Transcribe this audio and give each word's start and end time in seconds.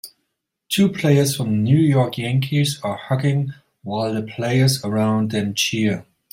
Two 0.67 0.89
players 0.89 1.35
from 1.35 1.49
the 1.51 1.57
New 1.57 1.77
York 1.77 2.17
Yankees 2.17 2.81
are 2.81 2.95
hugging 2.95 3.53
while 3.83 4.11
the 4.15 4.23
players 4.23 4.83
around 4.83 5.29
them 5.29 5.53
cheer. 5.53 6.07